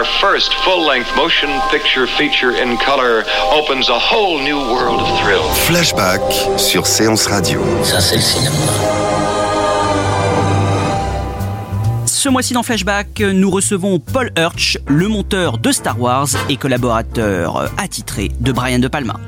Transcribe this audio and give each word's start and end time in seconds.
Our 0.00 0.06
first 0.06 0.54
full-length 0.64 1.14
motion 1.14 1.50
picture 1.70 2.06
feature 2.06 2.52
in 2.52 2.78
color 2.78 3.22
opens 3.52 3.90
a 3.90 3.98
whole 3.98 4.38
new 4.42 4.56
world 4.56 4.98
of 4.98 5.20
thrill. 5.20 5.42
Flashback 5.66 6.22
sur 6.56 6.86
Séance 6.86 7.26
Radio. 7.26 7.60
Ça, 7.84 8.00
c'est 8.00 8.16
le 8.16 8.22
cinéma. 8.22 8.56
Ce 12.06 12.30
mois-ci 12.30 12.54
dans 12.54 12.62
Flashback, 12.62 13.20
nous 13.20 13.50
recevons 13.50 13.98
Paul 13.98 14.30
Hirsch, 14.38 14.78
le 14.86 15.08
monteur 15.08 15.58
de 15.58 15.70
Star 15.70 16.00
Wars 16.00 16.28
et 16.48 16.56
collaborateur 16.56 17.70
attitré 17.76 18.30
de 18.40 18.52
Brian 18.52 18.78
De 18.78 18.88
Palma. 18.88 19.20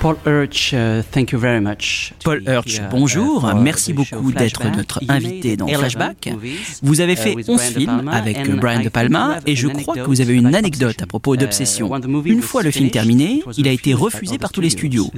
Paul 0.00 0.16
Hirsch, 0.24 0.72
uh, 0.74 1.02
thank 1.10 1.32
you 1.32 1.40
very 1.40 1.60
much. 1.60 2.12
Paul 2.22 2.40
Hirsch, 2.46 2.80
bonjour. 2.90 3.52
Merci 3.56 3.92
beaucoup 3.92 4.30
d'être 4.30 4.64
notre 4.76 5.00
invité 5.08 5.56
dans 5.56 5.66
Flashback. 5.66 6.30
Vous 6.82 7.00
avez 7.00 7.16
fait 7.16 7.36
11 7.48 7.60
films 7.60 8.08
avec 8.08 8.48
Brian 8.56 8.82
De 8.82 8.88
Palma 8.88 9.38
et 9.46 9.56
je 9.56 9.66
crois 9.66 9.94
que 9.94 10.00
vous 10.00 10.20
avez 10.20 10.34
une 10.34 10.54
anecdote 10.54 11.02
à 11.02 11.06
propos 11.06 11.36
d'Obsession. 11.36 11.90
Une 12.24 12.42
fois 12.42 12.62
le 12.62 12.70
film 12.70 12.90
terminé, 12.90 13.42
il 13.56 13.66
a 13.66 13.72
été 13.72 13.92
refusé 13.92 14.38
par 14.38 14.52
tous 14.52 14.60
les 14.60 14.70
studios. 14.70 15.10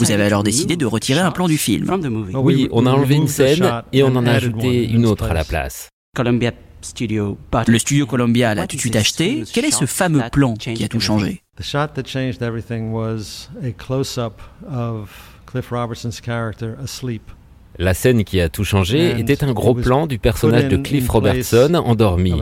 Vous 0.00 0.10
avez 0.10 0.24
alors 0.24 0.42
décidé 0.42 0.76
de 0.76 0.86
retirer 0.86 1.20
un 1.20 1.30
plan 1.30 1.46
du 1.46 1.58
film. 1.58 1.88
Oui, 2.34 2.68
on 2.72 2.86
a 2.86 2.90
enlevé 2.90 3.14
une 3.14 3.28
scène 3.28 3.82
et 3.92 4.02
on 4.02 4.16
en 4.16 4.26
a 4.26 4.32
ajouté 4.32 4.84
une 4.84 5.06
autre 5.06 5.30
à 5.30 5.34
la 5.34 5.44
place. 5.44 5.88
Le 6.18 7.78
studio 7.78 8.06
Columbia 8.06 8.54
l'a 8.54 8.66
tout 8.66 8.76
de 8.76 8.80
suite 8.80 8.96
acheté. 8.96 9.44
Quel 9.52 9.64
est 9.64 9.70
ce 9.70 9.86
fameux 9.86 10.22
plan 10.32 10.54
qui 10.54 10.82
a 10.84 10.88
tout 10.88 11.00
changé? 11.00 11.43
The 11.56 11.62
shot 11.62 11.94
that 11.94 12.02
changed 12.02 12.42
everything 12.42 12.92
was 12.92 13.48
a 13.62 13.70
close-up 13.72 14.40
of 14.68 15.38
Cliff 15.46 15.70
Robertson's 15.70 16.20
character 16.20 16.76
asleep. 16.82 17.30
La 17.78 17.94
scène 17.94 18.24
qui 18.24 18.40
a 18.40 18.48
tout 18.48 18.64
changé 18.64 19.18
était 19.20 19.44
un 19.44 19.52
gros 19.52 19.74
plan 19.74 20.06
du 20.08 20.18
personnage 20.18 20.68
de 20.68 20.76
Cliff 20.76 21.08
Robertson 21.08 21.74
endormi. 21.74 22.34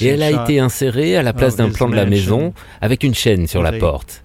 Et 0.00 0.06
elle 0.06 0.22
a 0.22 0.42
été 0.42 0.58
insérée 0.60 1.16
à 1.16 1.22
la 1.22 1.32
place 1.32 1.56
d'un 1.56 1.70
plan 1.70 1.88
de 1.88 1.94
la 1.94 2.06
maison 2.06 2.52
avec 2.80 3.04
une 3.04 3.14
chaîne 3.14 3.46
sur 3.46 3.62
la 3.62 3.72
porte. 3.72 4.22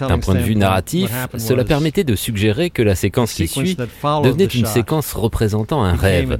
D'un 0.00 0.18
point 0.18 0.34
de 0.34 0.40
vue 0.40 0.56
narratif, 0.56 1.10
cela 1.36 1.64
permettait 1.64 2.04
de 2.04 2.14
suggérer 2.14 2.70
que 2.70 2.82
la 2.82 2.94
séquence 2.94 3.34
qui 3.34 3.48
suit 3.48 3.76
devenait 4.24 4.46
une 4.46 4.66
séquence 4.66 5.12
représentant 5.12 5.84
un 5.84 5.94
rêve. 5.94 6.38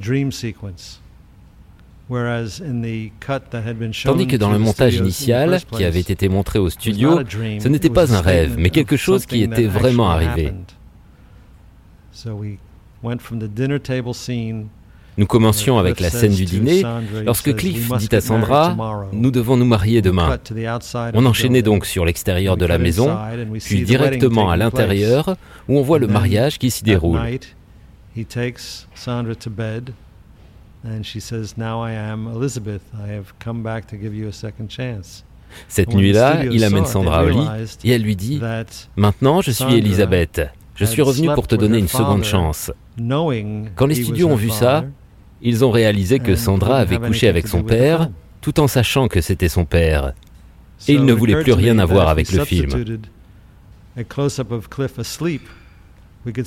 Tandis 4.04 4.26
que 4.26 4.36
dans 4.36 4.50
le 4.50 4.58
montage 4.58 4.96
initial, 4.96 5.60
qui 5.72 5.84
avait 5.84 6.00
été 6.00 6.28
montré 6.28 6.58
au 6.58 6.70
studio, 6.70 7.20
ce 7.58 7.68
n'était 7.68 7.90
pas 7.90 8.14
un 8.14 8.20
rêve, 8.20 8.56
mais 8.58 8.70
quelque 8.70 8.96
chose 8.96 9.26
qui 9.26 9.42
était 9.42 9.66
vraiment 9.66 10.10
arrivé. 10.10 10.52
Nous 15.18 15.26
commencions 15.26 15.78
avec 15.78 15.98
la 15.98 16.10
scène 16.10 16.32
du 16.32 16.44
dîner, 16.44 16.84
lorsque 17.24 17.54
Cliff 17.56 17.90
dit 17.98 18.14
à 18.14 18.20
Sandra⁇ 18.20 18.74
Nous 19.12 19.30
devons 19.32 19.56
nous 19.56 19.66
marier 19.66 20.00
demain⁇ 20.00 20.38
On 21.14 21.26
enchaînait 21.26 21.62
donc 21.62 21.86
sur 21.86 22.04
l'extérieur 22.04 22.56
de 22.56 22.64
la 22.64 22.78
maison, 22.78 23.16
puis 23.60 23.82
directement 23.82 24.50
à 24.50 24.56
l'intérieur, 24.56 25.36
où 25.68 25.76
on 25.76 25.82
voit 25.82 25.98
le 25.98 26.06
mariage 26.06 26.58
qui 26.58 26.70
s'y 26.70 26.84
déroule. 26.84 27.20
Cette 35.66 35.94
nuit-là, 35.94 36.44
il 36.44 36.62
amène 36.64 36.86
Sandra 36.86 37.24
au 37.24 37.28
lit 37.28 37.48
et 37.84 37.90
elle 37.90 38.02
lui 38.02 38.16
dit 38.16 38.40
Maintenant, 38.96 39.40
je 39.40 39.50
suis 39.50 39.74
Elisabeth. 39.74 40.42
Je 40.74 40.84
suis 40.84 41.02
revenu 41.02 41.28
pour 41.34 41.46
te 41.46 41.56
donner 41.56 41.78
une 41.78 41.88
seconde 41.88 42.24
chance. 42.24 42.70
Quand 43.74 43.86
les 43.86 43.94
studios 43.96 44.28
ont 44.28 44.36
vu 44.36 44.50
ça, 44.50 44.84
ils 45.42 45.64
ont 45.64 45.70
réalisé 45.70 46.18
que 46.18 46.34
Sandra 46.36 46.78
avait 46.78 46.98
couché 46.98 47.28
avec 47.28 47.48
son 47.48 47.62
père, 47.62 48.10
tout 48.40 48.60
en 48.60 48.68
sachant 48.68 49.08
que 49.08 49.20
c'était 49.20 49.48
son 49.48 49.64
père. 49.64 50.12
Et 50.86 50.92
ils 50.94 51.04
ne 51.04 51.12
voulaient 51.12 51.42
plus 51.42 51.52
rien 51.52 51.78
avoir 51.78 52.08
avec 52.08 52.30
le 52.30 52.44
film. 52.44 52.70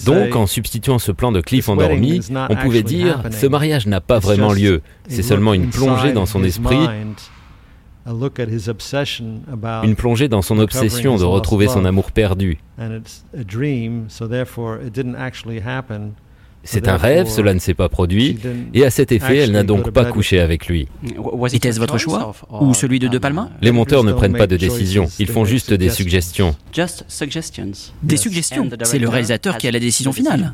Donc, 0.06 0.36
en 0.36 0.46
substituant 0.48 1.00
ce 1.00 1.12
plan 1.12 1.32
de 1.32 1.42
Cliff 1.42 1.68
endormi, 1.70 2.22
on 2.50 2.56
pouvait 2.56 2.84
dire 2.84 3.24
ce 3.32 3.48
mariage 3.48 3.88
n'a 3.88 4.02
pas 4.02 4.20
vraiment 4.20 4.54
lieu. 4.54 4.82
C'est 5.08 5.24
seulement 5.24 5.54
une 5.54 5.70
plongée 5.70 6.14
dans 6.14 6.26
son 6.26 6.44
esprit, 6.44 6.78
une 9.84 9.96
plongée 9.96 10.28
dans 10.28 10.42
son 10.42 10.58
obsession 10.60 11.18
de 11.18 11.24
retrouver 11.24 11.68
son 11.68 11.86
amour 11.86 12.12
perdu. 12.12 12.58
C'est 16.64 16.88
un 16.88 16.98
rêve, 16.98 17.28
cela 17.28 17.54
ne 17.54 17.60
s'est 17.60 17.74
pas 17.74 17.90
produit, 17.90 18.38
et 18.74 18.86
à 18.86 18.90
cet 18.92 19.12
effet, 19.12 19.38
elle 19.38 19.52
n'a 19.52 19.64
donc 19.64 19.92
pas 19.92 20.06
couché 20.06 20.40
avec 20.40 20.68
lui. 20.68 20.88
Était-ce 21.52 21.80
votre 21.80 21.98
choix 21.98 22.34
Ou 22.62 22.74
celui 22.74 23.00
de 23.00 23.08
De 23.08 23.18
Palma? 23.18 23.50
Les 23.62 23.72
monteurs 23.72 24.04
ne 24.04 24.14
prennent 24.14 24.38
pas 24.38 24.48
de 24.48 24.58
décision, 24.58 25.08
ils 25.20 25.28
font 25.28 25.46
juste 25.46 25.74
des 25.74 25.90
suggestions. 25.90 26.56
Des 28.04 28.18
suggestions 28.18 28.70
C'est 28.84 29.00
le 29.00 29.10
réalisateur 29.10 29.58
qui 29.58 29.68
a 29.68 29.72
la 29.72 29.80
décision 29.80 30.14
finale. 30.14 30.54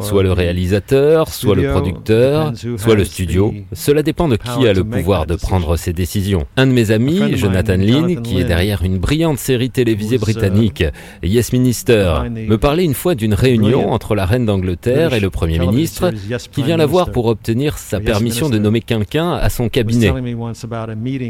Soit 0.00 0.22
le 0.22 0.32
réalisateur, 0.32 1.28
soit 1.28 1.54
le 1.56 1.70
producteur, 1.70 2.52
soit 2.76 2.94
le 2.94 3.04
studio. 3.04 3.54
Cela 3.72 4.02
dépend 4.02 4.28
de 4.28 4.36
qui 4.36 4.66
a 4.66 4.72
le 4.72 4.84
pouvoir 4.84 5.26
de 5.26 5.34
prendre 5.34 5.76
ces 5.76 5.92
décisions. 5.92 6.46
Un 6.56 6.66
de 6.66 6.72
mes 6.72 6.90
amis, 6.90 7.36
Jonathan 7.36 7.76
Lynn, 7.76 8.22
qui 8.22 8.38
est 8.40 8.44
derrière 8.44 8.82
une 8.84 8.98
brillante 8.98 9.38
série 9.38 9.70
télévisée 9.70 10.18
britannique, 10.18 10.84
Yes 11.22 11.52
Minister, 11.52 12.22
me 12.30 12.56
parlait 12.56 12.84
une 12.84 12.94
fois 12.94 13.14
d'une 13.14 13.34
réunion 13.34 13.87
entre 13.92 14.14
la 14.14 14.26
reine 14.26 14.46
d'Angleterre 14.46 15.14
et 15.14 15.20
le 15.20 15.30
Premier 15.30 15.58
ministre, 15.58 16.12
qui 16.52 16.62
vient 16.62 16.76
la 16.76 16.86
voir 16.86 17.10
pour 17.10 17.26
obtenir 17.26 17.78
sa 17.78 18.00
permission 18.00 18.48
de 18.48 18.58
nommer 18.58 18.80
quelqu'un 18.80 19.32
à 19.32 19.48
son 19.50 19.68
cabinet. 19.68 20.12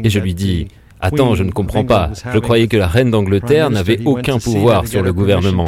Et 0.03 0.09
je 0.09 0.19
lui 0.19 0.33
dis, 0.33 0.67
Attends, 1.01 1.35
je 1.35 1.43
ne 1.43 1.51
comprends 1.51 1.85
pas. 1.85 2.11
Je 2.33 2.39
croyais 2.39 2.67
que 2.67 2.77
la 2.77 2.87
reine 2.87 3.11
d'Angleterre 3.11 3.69
n'avait 3.69 4.01
aucun 4.05 4.37
pouvoir 4.37 4.87
sur 4.87 5.01
le 5.01 5.13
gouvernement. 5.13 5.65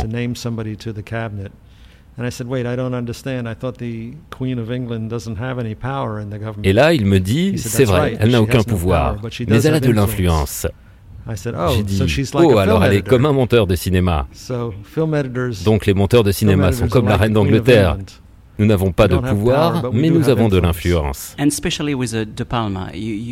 Et 6.64 6.74
là, 6.74 6.94
il 6.94 7.06
me 7.06 7.20
dit, 7.20 7.58
c'est 7.58 7.86
vrai, 7.86 8.18
elle 8.20 8.32
n'a 8.32 8.42
aucun 8.42 8.64
pouvoir, 8.64 9.18
mais 9.48 9.64
elle 9.64 9.74
a 9.76 9.80
de 9.80 9.92
l'influence. 9.92 10.68
J'ai 11.76 11.84
dit, 11.84 12.02
oh, 12.34 12.58
alors 12.58 12.84
elle 12.84 12.94
est 12.94 13.02
comme 13.08 13.26
un 13.26 13.32
monteur 13.34 13.68
de 13.68 13.76
cinéma. 13.76 14.28
Donc 15.66 15.86
les 15.86 15.94
monteurs 15.94 16.24
de 16.24 16.32
cinéma 16.32 16.72
sont 16.72 16.88
comme 16.88 17.08
la 17.08 17.18
reine 17.18 17.34
d'Angleterre. 17.34 17.98
Nous 18.62 18.68
n'avons 18.68 18.92
pas 18.92 19.08
de 19.08 19.18
pouvoir, 19.18 19.92
mais 19.92 20.12
nous 20.12 20.30
avons 20.30 20.48
de 20.48 20.60
l'influence. 20.60 21.36
Uh, 21.40 21.50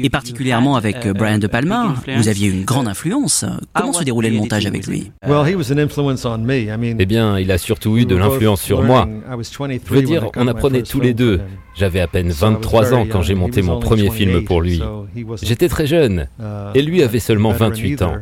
Et 0.03 0.09
particulièrement 0.09 0.75
avec 0.75 1.05
uh, 1.05 1.13
Brian 1.13 1.37
De 1.37 1.45
Palma, 1.45 1.93
vous 2.17 2.27
aviez 2.27 2.49
une 2.49 2.63
grande 2.63 2.87
influence. 2.87 3.45
Comment 3.75 3.93
se 3.93 4.03
déroulait 4.03 4.31
le 4.31 4.37
montage 4.37 4.65
avec 4.65 4.87
lui? 4.87 5.11
Eh 5.23 7.05
bien, 7.05 7.37
il 7.37 7.51
a 7.51 7.59
surtout 7.59 7.97
eu 7.97 8.07
de 8.07 8.15
l'influence 8.15 8.59
sur 8.59 8.81
moi. 8.81 9.07
Je 9.39 9.93
veux 9.93 10.01
dire, 10.01 10.31
on 10.35 10.47
apprenait 10.47 10.81
tous 10.81 10.99
les 10.99 11.13
deux. 11.13 11.41
J'avais 11.75 11.99
à 11.99 12.07
peine 12.07 12.29
23 12.29 12.95
ans 12.95 13.05
quand 13.07 13.21
j'ai 13.21 13.35
monté 13.35 13.61
mon 13.61 13.79
premier 13.79 14.09
film 14.09 14.43
pour 14.45 14.61
lui. 14.61 14.81
J'étais 15.43 15.69
très 15.69 15.85
jeune, 15.85 16.27
et 16.73 16.81
lui 16.81 17.03
avait 17.03 17.19
seulement 17.19 17.51
28 17.51 18.01
ans. 18.01 18.15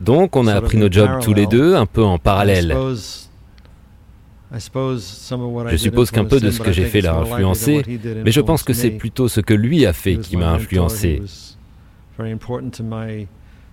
Donc 0.00 0.36
on 0.36 0.46
a 0.46 0.54
appris 0.54 0.76
nos 0.76 0.92
jobs 0.92 1.20
tous 1.22 1.32
les 1.32 1.46
deux, 1.46 1.74
un 1.74 1.86
peu 1.86 2.04
en 2.04 2.18
parallèle. 2.18 2.76
Je 4.52 5.76
suppose 5.76 6.10
qu'un 6.10 6.24
peu 6.24 6.40
de 6.40 6.50
ce 6.50 6.60
que 6.60 6.72
j'ai 6.72 6.84
fait 6.84 7.00
l'a 7.00 7.16
influencé, 7.16 7.82
mais 8.24 8.32
je 8.32 8.40
pense 8.40 8.62
que 8.62 8.72
c'est 8.72 8.90
plutôt 8.90 9.28
ce 9.28 9.40
que 9.40 9.54
lui 9.54 9.86
a 9.86 9.92
fait 9.92 10.16
qui 10.16 10.36
m'a 10.36 10.50
influencé. 10.50 11.22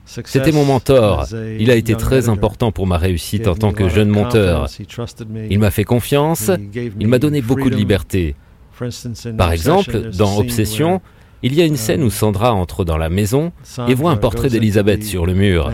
C'était 0.06 0.52
mon 0.54 0.66
mentor. 0.66 1.26
Il 1.60 1.70
a 1.70 1.76
été 1.76 1.96
très 1.96 2.30
important 2.30 2.72
pour 2.72 2.88
ma 2.88 2.98
réussite 2.98 3.48
en 3.48 3.56
tant 3.56 3.74
que 3.74 3.90
jeune 3.90 4.10
monteur. 4.10 4.68
Il 5.50 5.60
m'a 5.60 5.72
fait 5.72 5.84
confiance, 5.84 6.52
il 7.00 7.08
m'a 7.08 7.20
donné 7.20 7.42
beaucoup 7.42 7.70
de 7.70 7.76
liberté. 7.76 8.36
Par 9.38 9.52
exemple, 9.52 10.12
dans 10.12 10.38
Obsession, 10.38 11.02
il 11.44 11.54
y 11.54 11.62
a 11.62 11.66
une 11.66 11.78
scène 11.78 12.04
où 12.04 12.10
Sandra 12.10 12.54
entre 12.54 12.86
dans 12.86 12.98
la 12.98 13.10
maison 13.10 13.52
et 13.88 13.94
voit 13.94 14.12
un 14.12 14.18
portrait 14.18 14.50
d'Elisabeth 14.50 15.04
sur 15.04 15.26
le 15.26 15.34
mur. 15.34 15.72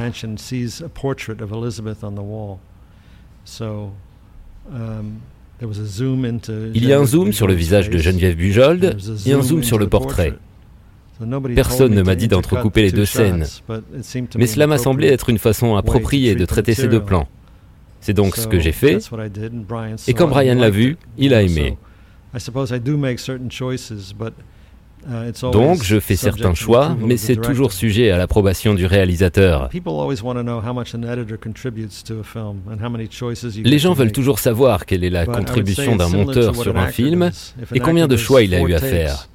Il 6.73 6.85
y 6.85 6.93
a 6.93 6.99
un 6.99 7.05
zoom 7.05 7.31
sur 7.31 7.47
le 7.47 7.53
visage 7.53 7.89
de 7.89 7.97
Geneviève 7.97 8.35
Bujold 8.35 8.97
et 9.25 9.33
un 9.33 9.41
zoom 9.41 9.63
sur 9.63 9.77
le 9.77 9.87
portrait. 9.87 10.33
Personne 11.55 11.93
ne 11.93 12.01
m'a 12.01 12.15
dit 12.15 12.27
d'entrecouper 12.27 12.81
les 12.81 12.91
deux 12.91 13.05
scènes, 13.05 13.45
mais 14.37 14.47
cela 14.47 14.67
m'a 14.67 14.77
semblé 14.77 15.07
être 15.07 15.29
une 15.29 15.37
façon 15.37 15.75
appropriée 15.75 16.35
de 16.35 16.45
traiter 16.45 16.73
ces 16.73 16.87
deux 16.87 17.01
plans. 17.03 17.27
C'est 18.01 18.13
donc 18.13 18.35
ce 18.35 18.47
que 18.47 18.59
j'ai 18.59 18.73
fait, 18.73 18.97
et 20.07 20.13
quand 20.13 20.27
Brian 20.27 20.55
l'a 20.55 20.69
vu, 20.69 20.97
il 21.17 21.33
a 21.33 21.41
aimé. 21.41 21.77
Donc 25.51 25.83
je 25.83 25.99
fais 25.99 26.15
certains 26.15 26.53
choix, 26.53 26.95
mais 26.99 27.17
c'est 27.17 27.35
toujours 27.35 27.73
sujet 27.73 28.11
à 28.11 28.17
l'approbation 28.17 28.73
du 28.73 28.85
réalisateur. 28.85 29.69
Les 33.63 33.79
gens 33.79 33.93
veulent 33.93 34.11
toujours 34.11 34.39
savoir 34.39 34.85
quelle 34.85 35.03
est 35.03 35.09
la 35.09 35.25
contribution 35.25 35.95
d'un 35.95 36.09
monteur 36.09 36.55
sur 36.55 36.77
un 36.77 36.87
film 36.87 37.31
et 37.73 37.79
combien 37.79 38.07
de 38.07 38.17
choix 38.17 38.41
il 38.43 38.53
a 38.55 38.61
eu 38.61 38.73
à 38.73 38.79
faire. 38.79 39.27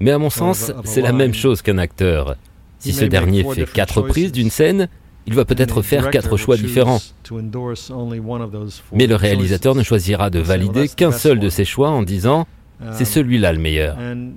Mais 0.00 0.10
à 0.10 0.18
mon 0.18 0.30
sens, 0.30 0.72
c'est 0.84 1.02
la 1.02 1.12
même 1.12 1.34
chose 1.34 1.62
qu'un 1.62 1.78
acteur. 1.78 2.36
Si 2.78 2.92
ce 2.92 3.04
dernier 3.04 3.44
fait 3.44 3.70
quatre 3.70 4.02
prises 4.02 4.32
d'une 4.32 4.50
scène, 4.50 4.88
il 5.26 5.34
va 5.34 5.44
peut-être 5.44 5.82
faire 5.82 6.10
quatre 6.10 6.36
choix 6.36 6.56
différents. 6.56 7.00
Mais 8.92 9.06
le 9.06 9.14
réalisateur 9.14 9.74
ne 9.74 9.82
choisira 9.82 10.30
de 10.30 10.38
valider 10.38 10.88
qu'un 10.88 11.12
seul 11.12 11.38
de 11.38 11.48
ses 11.48 11.64
choix 11.64 11.90
en 11.90 12.02
disant⁇ 12.02 12.42
c'est 12.92 13.04
celui-là 13.04 13.52
le 13.52 13.58
meilleur⁇ 13.58 13.96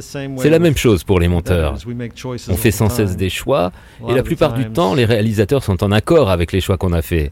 c'est 0.00 0.50
la 0.50 0.58
même 0.58 0.76
chose 0.76 1.04
pour 1.04 1.20
les 1.20 1.28
monteurs. 1.28 1.76
On 2.48 2.56
fait 2.56 2.70
sans 2.70 2.88
cesse 2.88 3.16
des 3.16 3.28
choix 3.28 3.72
et 4.08 4.14
la 4.14 4.22
plupart 4.22 4.54
du 4.54 4.70
temps, 4.70 4.94
les 4.94 5.04
réalisateurs 5.04 5.62
sont 5.62 5.82
en 5.84 5.92
accord 5.92 6.30
avec 6.30 6.52
les 6.52 6.60
choix 6.60 6.76
qu'on 6.76 6.92
a 6.92 7.02
faits. 7.02 7.30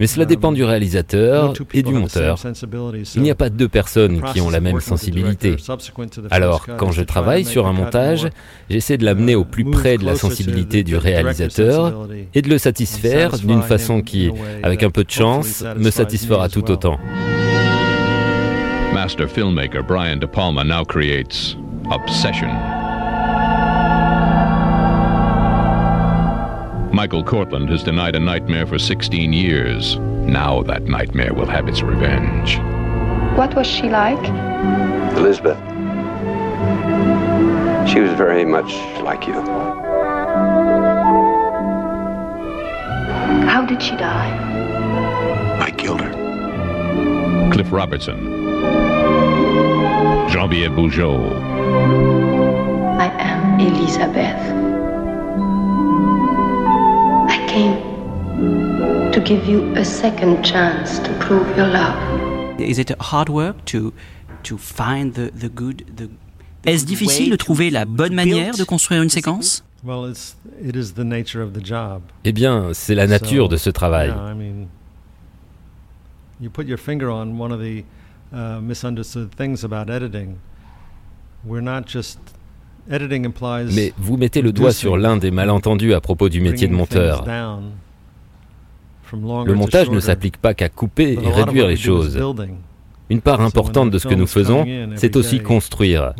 Mais 0.00 0.06
cela 0.06 0.24
dépend 0.24 0.50
du 0.50 0.64
réalisateur 0.64 1.52
et 1.74 1.82
du 1.82 1.92
monteur. 1.92 2.38
Il 3.14 3.22
n'y 3.22 3.30
a 3.30 3.34
pas 3.34 3.50
deux 3.50 3.68
personnes 3.68 4.22
qui 4.32 4.40
ont 4.40 4.48
la 4.50 4.60
même 4.60 4.80
sensibilité. 4.80 5.56
Alors, 6.30 6.66
quand 6.78 6.90
je 6.90 7.02
travaille 7.02 7.44
sur 7.44 7.66
un 7.66 7.72
montage, 7.72 8.28
j'essaie 8.70 8.96
de 8.96 9.04
l'amener 9.04 9.34
au 9.34 9.44
plus 9.44 9.64
près 9.64 9.98
de 9.98 10.04
la 10.06 10.16
sensibilité 10.16 10.82
du 10.82 10.96
réalisateur 10.96 12.08
et 12.34 12.42
de 12.42 12.48
le 12.48 12.58
satisfaire 12.58 13.38
d'une 13.38 13.62
façon 13.62 14.00
qui, 14.00 14.30
avec 14.62 14.82
un 14.82 14.90
peu 14.90 15.04
de 15.04 15.10
chance, 15.10 15.62
me 15.76 15.90
satisfera 15.90 16.48
tout 16.48 16.70
autant. 16.70 16.98
Master 18.94 19.28
filmmaker 19.28 19.84
Brian 19.84 20.16
De 20.16 20.26
Palma 20.26 20.64
now 20.64 20.84
creates 20.84 21.56
Obsession. 21.90 22.79
Michael 27.00 27.24
Cortland 27.24 27.70
has 27.70 27.82
denied 27.82 28.14
a 28.14 28.20
nightmare 28.20 28.66
for 28.66 28.78
16 28.78 29.32
years. 29.32 29.96
Now 29.96 30.62
that 30.64 30.82
nightmare 30.82 31.32
will 31.32 31.46
have 31.46 31.66
its 31.66 31.80
revenge. 31.80 32.58
What 33.38 33.56
was 33.56 33.66
she 33.66 33.88
like? 33.88 34.22
Elizabeth. 35.16 35.56
She 37.88 38.00
was 38.00 38.12
very 38.12 38.44
much 38.44 38.74
like 39.00 39.26
you. 39.26 39.32
How 43.48 43.64
did 43.66 43.82
she 43.82 43.96
die? 43.96 45.58
I 45.58 45.70
killed 45.70 46.02
her. 46.02 46.12
Cliff 47.50 47.72
Robertson. 47.72 48.26
Jean-Pierre 50.28 50.68
Bougeot. 50.68 51.32
I 53.00 53.06
am 53.18 53.58
Elizabeth. 53.58 54.59
To 59.12 59.20
give 59.20 59.46
you 59.48 59.72
a 59.76 59.84
second 59.84 60.42
chance 60.44 61.00
to 61.00 61.12
prove 61.18 61.46
your 61.56 61.66
love. 61.66 61.96
Is 62.60 62.78
it 62.78 62.92
hard 63.00 63.28
work 63.28 63.64
to 63.66 63.92
to 64.44 64.56
find 64.56 65.14
the 65.14 65.30
the 65.32 65.48
good 65.48 65.84
the 65.96 66.08
Est-ce 66.64 66.84
difficile 66.84 67.30
de 67.30 67.36
trouver 67.36 67.70
la 67.70 67.84
bonne 67.86 68.14
manière 68.14 68.54
de 68.56 68.64
construire 68.64 69.02
une 69.02 69.08
séquence? 69.08 69.64
Eh 72.24 72.32
bien, 72.32 72.68
c'est 72.74 72.94
la 72.94 73.06
nature 73.06 73.48
de 73.48 73.56
ce 73.56 73.70
travail. 73.70 74.12
You 76.40 76.50
put 76.50 76.66
your 76.66 76.78
finger 76.78 77.08
on 77.08 77.38
one 77.38 77.52
of 77.52 77.60
the 77.60 77.84
uh, 78.32 78.60
misunderstood 78.62 79.30
things 79.36 79.64
about 79.64 79.90
editing. 79.90 80.36
We're 81.44 81.62
not 81.62 81.86
just 81.86 82.18
mais 82.88 83.92
vous 83.98 84.16
mettez 84.16 84.42
le 84.42 84.52
doigt 84.52 84.72
sur 84.72 84.96
l'un 84.96 85.16
des 85.16 85.30
malentendus 85.30 85.94
à 85.94 86.00
propos 86.00 86.28
du 86.28 86.40
métier 86.40 86.66
de 86.66 86.74
monteur. 86.74 87.24
Le 89.12 89.54
montage 89.54 89.90
ne 89.90 90.00
s'applique 90.00 90.36
pas 90.36 90.54
qu'à 90.54 90.68
couper 90.68 91.18
et 91.22 91.30
réduire 91.30 91.66
les 91.66 91.76
choses. 91.76 92.18
Une 93.08 93.20
part 93.20 93.40
importante 93.40 93.90
de 93.90 93.98
ce 93.98 94.06
que 94.06 94.14
nous 94.14 94.26
faisons, 94.26 94.64
c'est 94.96 95.16
aussi 95.16 95.40
construire. 95.40 96.14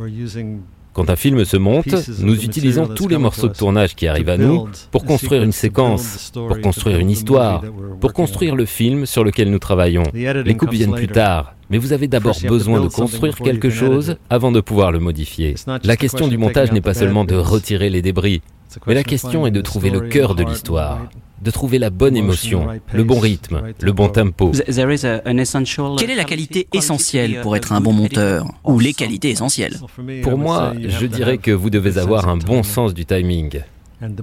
Quand 0.92 1.08
un 1.08 1.14
film 1.14 1.44
se 1.44 1.56
monte, 1.56 1.94
nous 2.19 2.44
utilisons 2.44 2.88
tous 2.88 3.06
les 3.06 3.16
morceaux 3.16 3.46
de 3.46 3.54
tournage 3.54 3.94
qui 3.94 4.08
arrivent 4.08 4.28
à 4.28 4.37
nous 4.37 4.69
pour 4.90 5.04
construire 5.04 5.44
une 5.44 5.52
séquence, 5.52 6.32
pour 6.34 6.60
construire 6.60 6.98
une 6.98 7.10
histoire, 7.10 7.62
pour 8.00 8.12
construire 8.12 8.56
le 8.56 8.64
film 8.64 9.06
sur 9.06 9.22
lequel 9.22 9.50
nous 9.50 9.60
travaillons. 9.60 10.02
Les 10.12 10.56
coupes 10.56 10.72
viennent 10.72 10.94
plus 10.94 11.06
tard, 11.06 11.54
mais 11.70 11.78
vous 11.78 11.92
avez 11.92 12.08
d'abord 12.08 12.37
besoin 12.46 12.81
de 12.81 12.88
construire 12.88 13.37
quelque 13.37 13.70
chose 13.70 14.16
avant 14.28 14.50
de 14.50 14.60
pouvoir 14.60 14.90
le 14.90 14.98
modifier. 14.98 15.54
La 15.84 15.96
question 15.96 16.26
du 16.26 16.38
montage 16.38 16.72
n'est 16.72 16.81
pas 16.81 16.94
seulement 16.94 17.25
de 17.25 17.37
retirer 17.37 17.88
les 17.88 18.02
débris, 18.02 18.42
mais 18.88 18.94
la 18.94 19.04
question 19.04 19.47
est 19.47 19.52
de 19.52 19.61
trouver 19.61 19.90
le 19.90 20.00
cœur 20.00 20.35
de 20.35 20.42
l'histoire 20.42 20.99
de 21.40 21.50
trouver 21.50 21.78
la 21.78 21.90
bonne 21.90 22.16
émotion, 22.16 22.66
le 22.92 23.04
bon 23.04 23.18
rythme, 23.18 23.62
le 23.80 23.92
bon 23.92 24.09
tempo. 24.09 24.52
Quelle 24.52 26.11
est 26.11 26.14
la 26.14 26.25
qualité 26.25 26.68
essentielle 26.73 27.40
pour 27.42 27.56
être 27.56 27.73
un 27.73 27.80
bon 27.80 27.92
monteur 27.92 28.47
Ou 28.64 28.78
les 28.78 28.92
qualités 28.92 29.30
essentielles 29.30 29.76
Pour 30.23 30.38
moi, 30.38 30.73
je 30.80 31.06
dirais 31.06 31.38
que 31.38 31.50
vous 31.50 31.70
devez 31.70 31.99
avoir 31.99 32.28
un 32.28 32.37
bon 32.37 32.62
sens 32.62 32.94
du 32.94 33.04
timing 33.06 33.61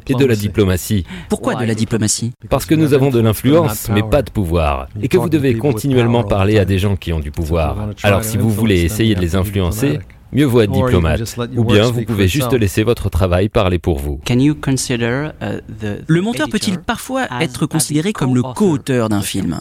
et 0.08 0.14
de 0.16 0.26
la 0.26 0.36
diplomatie. 0.36 1.06
Pourquoi 1.30 1.56
de 1.56 1.66
la 1.66 1.76
diplomatie 1.76 2.32
Parce 2.50 2.66
que 2.66 2.76
nous 2.76 2.94
avons 2.94 3.10
de 3.10 3.20
l'influence, 3.20 3.90
mais 3.90 4.04
pas 4.04 4.22
de 4.22 4.32
pouvoir, 4.32 4.88
et 5.02 5.08
que 5.08 5.18
vous 5.18 5.30
devez 5.30 5.56
continuellement 5.56 6.24
parler 6.24 6.58
à 6.60 6.66
des 6.66 6.80
gens 6.80 6.96
qui 6.96 7.14
ont 7.14 7.20
du 7.20 7.32
pouvoir. 7.32 7.90
Alors 8.04 8.24
si 8.24 8.38
vous 8.38 8.50
voulez 8.50 8.82
essayer 8.82 9.16
de 9.16 9.22
les 9.22 9.36
influencer, 9.36 10.00
mieux 10.32 10.46
vaut 10.46 10.62
être 10.62 10.72
diplomate. 10.72 11.22
Ou 11.56 11.64
bien 11.64 11.92
vous 11.92 12.04
pouvez 12.04 12.28
juste 12.28 12.54
laisser 12.54 12.84
votre 12.84 13.10
travail 13.10 13.50
parler 13.50 13.80
pour 13.80 14.00
vous. 14.00 14.20
Uh, 14.30 15.60
le 16.08 16.22
monteur 16.22 16.50
peut-il 16.50 16.80
parfois 16.80 17.28
être 17.42 17.66
considéré 17.66 18.14
comme 18.14 18.36
le 18.36 18.42
co-auteur 18.42 19.10
d'un 19.10 19.22
film? 19.22 19.60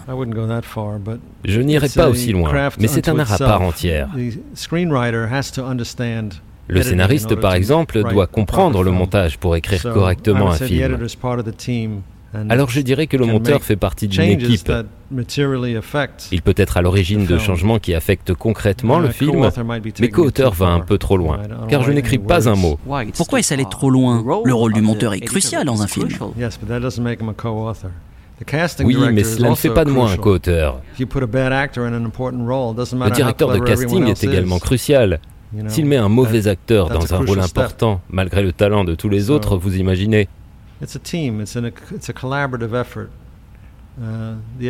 Je 1.44 1.60
n'irai 1.60 1.88
pas 1.88 2.08
aussi 2.08 2.32
loin, 2.32 2.70
mais 2.78 2.88
c'est 2.88 3.08
un 3.08 3.18
art 3.18 3.32
à 3.32 3.38
part 3.38 3.62
entière. 3.62 4.08
Le 6.68 6.82
scénariste, 6.82 7.34
par 7.36 7.54
exemple, 7.54 8.02
doit 8.10 8.26
comprendre 8.26 8.82
le 8.82 8.90
montage 8.90 9.38
pour 9.38 9.56
écrire 9.56 9.82
correctement 9.82 10.50
un 10.50 10.56
film. 10.56 10.98
Alors 12.48 12.70
je 12.70 12.80
dirais 12.80 13.06
que 13.06 13.16
le 13.16 13.26
monteur 13.26 13.62
fait 13.62 13.76
partie 13.76 14.08
d'une 14.08 14.22
équipe. 14.22 14.72
Il 16.32 16.42
peut 16.42 16.54
être 16.56 16.76
à 16.76 16.82
l'origine 16.82 17.26
de 17.26 17.38
changements 17.38 17.78
qui 17.78 17.94
affectent 17.94 18.34
concrètement 18.34 18.98
le 18.98 19.10
film, 19.10 19.48
mais 20.00 20.10
co-auteur 20.10 20.52
va 20.52 20.66
un 20.66 20.80
peu 20.80 20.98
trop 20.98 21.16
loin, 21.16 21.40
car 21.68 21.82
je 21.82 21.92
n'écris 21.92 22.18
pas 22.18 22.48
un 22.48 22.56
mot. 22.56 22.78
Pourquoi 23.16 23.38
est-ce 23.38 23.54
allé 23.54 23.64
trop 23.70 23.90
loin? 23.90 24.24
Le 24.44 24.54
rôle 24.54 24.72
du 24.72 24.80
monteur 24.80 25.14
est 25.14 25.20
crucial 25.20 25.64
dans 25.64 25.82
un 25.82 25.86
film. 25.86 26.08
Oui, 28.80 28.96
mais 29.12 29.24
cela 29.24 29.50
ne 29.50 29.54
fait 29.54 29.70
pas 29.70 29.84
de 29.84 29.90
moi 29.90 30.10
un 30.10 30.16
co-auteur. 30.16 30.80
Le 30.98 33.10
directeur 33.10 33.52
de 33.52 33.58
casting 33.60 34.08
est 34.08 34.24
également 34.24 34.58
crucial. 34.58 35.20
S'il 35.68 35.86
met 35.86 35.96
un 35.96 36.08
mauvais 36.08 36.48
acteur 36.48 36.90
dans 36.90 37.14
un 37.14 37.18
rôle 37.18 37.40
important, 37.40 38.00
malgré 38.10 38.42
le 38.42 38.52
talent 38.52 38.84
de 38.84 38.94
tous 38.94 39.08
les 39.08 39.30
autres, 39.30 39.56
vous 39.56 39.76
imaginez 39.76 40.28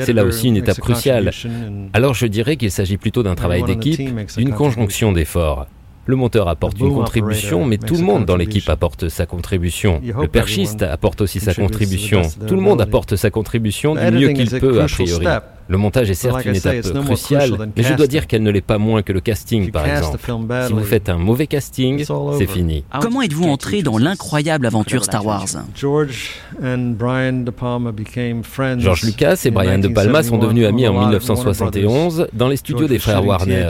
C'est 0.01 0.13
là 0.13 0.25
aussi 0.25 0.49
une 0.49 0.57
étape 0.57 0.79
cruciale. 0.79 1.31
Alors 1.93 2.15
je 2.15 2.27
dirais 2.27 2.57
qu'il 2.57 2.71
s'agit 2.71 2.97
plutôt 2.97 3.23
d'un 3.23 3.35
travail 3.35 3.63
d'équipe, 3.65 4.01
d'une 4.37 4.53
conjonction 4.53 5.13
d'efforts. 5.13 5.67
Le 6.09 6.15
monteur 6.15 6.47
apporte 6.47 6.79
une 6.79 6.95
contribution, 6.95 7.65
mais 7.65 7.79
tout 7.79 7.97
le 7.97 8.03
monde 8.03 8.25
dans 8.25 8.37
l'équipe 8.37 8.69
apporte 8.69 9.09
sa 9.09 9.27
contribution. 9.27 10.01
Le 10.03 10.29
perchiste 10.29 10.83
apporte 10.83 11.21
aussi 11.21 11.41
sa 11.41 11.55
contribution. 11.55 12.23
Tout 12.47 12.55
le 12.55 12.63
monde 12.63 12.81
apporte 12.81 13.17
sa 13.17 13.31
contribution 13.31 13.95
du 13.95 14.11
mieux 14.13 14.29
qu'il 14.33 14.51
peut, 14.61 14.81
a 14.81 14.87
priori. 14.87 15.27
Le 15.69 15.79
montage 15.79 16.11
est 16.11 16.15
certes 16.15 16.45
une 16.45 16.55
étape 16.55 16.81
cruciale, 17.05 17.71
mais 17.77 17.83
je 17.83 17.95
dois 17.95 18.07
dire 18.07 18.27
qu'elle 18.27 18.43
ne 18.43 18.51
l'est 18.51 18.61
pas 18.61 18.79
moins 18.79 19.03
que 19.03 19.13
le 19.13 19.21
casting, 19.21 19.71
par 19.71 19.87
exemple. 19.87 20.19
Si 20.67 20.73
vous 20.73 20.85
faites 20.85 21.09
un 21.09 21.19
mauvais 21.19 21.47
casting, 21.47 22.05
c'est 22.39 22.47
fini. 22.47 22.85
Comment 23.01 23.23
êtes-vous 23.23 23.45
entré 23.49 23.83
dans 23.83 23.99
l'incroyable 23.99 24.67
aventure 24.67 25.05
Star 25.05 25.25
Wars 25.25 25.47
George 28.79 29.03
Lucas 29.03 29.43
et 29.45 29.51
Brian 29.51 29.79
De 29.79 29.89
Palma 29.89 30.23
sont 30.23 30.39
devenus 30.39 30.67
amis 30.67 30.87
en 30.87 30.99
1971 31.01 32.29
dans 32.33 32.49
les 32.49 32.57
studios 32.57 32.87
des 32.87 32.99
frères 32.99 33.25
Warner. 33.25 33.69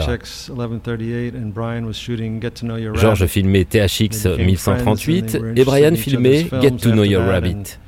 George 2.93 3.25
filmait 3.25 3.65
THX 3.65 4.25
1138 4.37 5.41
et 5.55 5.63
Brian 5.63 5.95
filmait 5.95 6.47
Get 6.61 6.71
to 6.71 6.91
Know 6.91 7.03
Your 7.03 7.23
Rabbit. 7.23 7.79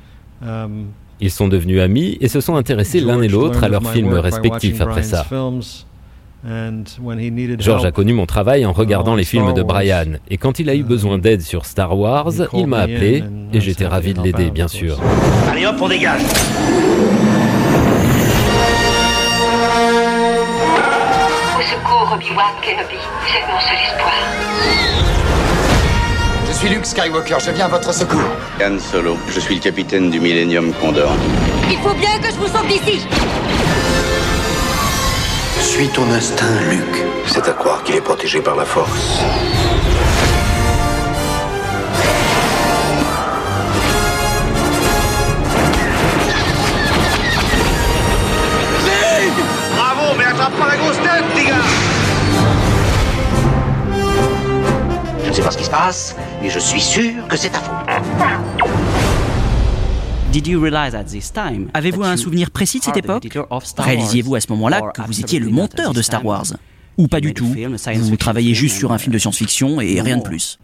Ils 1.20 1.30
sont 1.30 1.48
devenus 1.48 1.80
amis 1.80 2.16
et 2.20 2.28
se 2.28 2.40
sont 2.40 2.56
intéressés 2.56 3.00
l'un 3.00 3.20
et 3.22 3.28
l'autre 3.28 3.64
à 3.64 3.68
leurs 3.68 3.88
films 3.90 4.14
respectifs 4.14 4.80
après 4.80 5.02
ça. 5.02 5.26
George 7.58 7.84
a 7.84 7.92
connu 7.92 8.14
mon 8.14 8.24
travail 8.24 8.64
en 8.64 8.72
regardant 8.72 9.14
les 9.14 9.24
films 9.24 9.52
de 9.52 9.62
Brian, 9.62 10.14
et 10.30 10.38
quand 10.38 10.58
il 10.58 10.70
a 10.70 10.74
eu 10.74 10.82
besoin 10.82 11.18
d'aide 11.18 11.42
sur 11.42 11.66
Star 11.66 11.98
Wars, 11.98 12.32
il 12.54 12.66
m'a 12.66 12.80
appelé, 12.80 13.22
et 13.52 13.60
j'étais 13.60 13.86
ravi 13.86 14.14
de 14.14 14.22
l'aider, 14.22 14.50
bien 14.50 14.68
sûr. 14.68 14.98
Allez 15.50 15.66
hop, 15.66 15.76
on 15.80 15.88
dégage 15.88 16.22
Au 21.58 21.62
secours, 21.62 22.12
Obi-Wan 22.14 22.54
Kenobi, 22.62 23.00
vous 23.20 23.36
êtes 23.36 23.46
mon 23.52 23.60
seul 23.60 23.78
espoir. 23.84 24.99
Je 26.60 26.66
suis 26.66 26.74
Luke 26.74 26.84
Skywalker, 26.84 27.38
je 27.40 27.52
viens 27.52 27.64
à 27.64 27.68
votre 27.68 27.90
secours. 27.90 28.20
Han 28.62 28.78
Solo, 28.78 29.16
je 29.30 29.40
suis 29.40 29.54
le 29.54 29.62
capitaine 29.62 30.10
du 30.10 30.20
Millennium 30.20 30.74
Condor. 30.74 31.10
Il 31.70 31.78
faut 31.78 31.94
bien 31.94 32.18
que 32.18 32.26
je 32.26 32.36
vous 32.36 32.48
sorte 32.48 32.66
d'ici 32.66 33.00
Suis 35.58 35.88
ton 35.88 36.02
instinct, 36.10 36.60
Luke. 36.68 37.02
C'est 37.24 37.48
à 37.48 37.52
croire 37.52 37.82
qu'il 37.82 37.94
est 37.94 38.02
protégé 38.02 38.42
par 38.42 38.56
la 38.56 38.66
Force. 38.66 39.22
Bravo, 49.76 50.14
mais 50.18 50.24
attrape 50.24 50.52
pas 50.58 50.68
la 50.68 50.76
grosse 50.76 50.98
tête, 50.98 51.24
les 51.36 51.44
gars 51.44 51.54
Je 55.24 55.28
ne 55.30 55.32
sais 55.32 55.42
pas 55.42 55.50
ce 55.52 55.56
qui 55.56 55.64
se 55.64 55.70
passe, 55.70 56.16
mais 56.42 56.50
je 56.50 56.58
suis 56.58 56.80
sûr 56.80 57.26
que 57.28 57.36
c'est 57.36 57.50
ta 57.50 57.58
faute. 57.58 57.86
Avez-vous 61.74 62.04
un 62.04 62.16
souvenir 62.16 62.50
précis 62.50 62.78
de 62.78 62.84
cette 62.84 62.96
époque 62.96 63.26
Réalisiez-vous 63.78 64.34
à 64.36 64.40
ce 64.40 64.46
moment-là 64.50 64.80
que 64.94 65.02
vous 65.02 65.20
étiez 65.20 65.38
le 65.40 65.48
monteur 65.50 65.92
de 65.92 66.02
Star 66.02 66.24
Wars 66.24 66.46
ou 66.96 67.08
pas 67.08 67.20
du 67.20 67.34
tout 67.34 67.52
Vous 68.02 68.16
travaillez 68.16 68.54
juste 68.54 68.76
sur 68.76 68.92
un 68.92 68.98
film 68.98 69.12
de 69.12 69.18
science-fiction 69.18 69.80
et 69.80 70.00
rien 70.00 70.18
de 70.18 70.22
plus. 70.22 70.58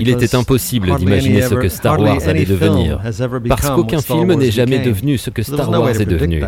Il 0.00 0.08
était 0.08 0.34
impossible 0.36 0.94
d'imaginer 0.96 1.42
ce 1.42 1.54
que 1.54 1.68
Star 1.68 1.98
Wars 2.00 2.20
allait 2.28 2.44
devenir, 2.44 3.00
parce 3.48 3.70
qu'aucun 3.70 4.00
film 4.00 4.34
n'est 4.34 4.50
jamais 4.52 4.78
devenu 4.78 5.18
ce 5.18 5.30
que 5.30 5.42
Star 5.42 5.68
Wars 5.70 5.88
est 6.00 6.04
devenu. 6.06 6.42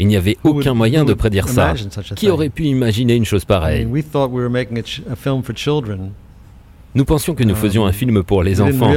Il 0.00 0.06
n'y 0.06 0.16
avait 0.16 0.38
aucun 0.44 0.74
moyen 0.74 1.04
de 1.04 1.12
prédire 1.12 1.48
ça. 1.48 1.74
Qui 2.16 2.30
aurait 2.30 2.48
pu 2.48 2.64
imaginer 2.64 3.14
une 3.14 3.26
chose 3.26 3.44
pareille? 3.44 3.86
Nous 6.92 7.04
pensions 7.04 7.34
que 7.34 7.44
nous 7.44 7.54
faisions 7.54 7.86
un 7.86 7.92
film 7.92 8.24
pour 8.24 8.42
les 8.42 8.60
enfants. 8.60 8.92